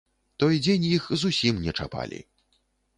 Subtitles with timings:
[0.43, 2.19] Той дзень іх зусім не чапалі.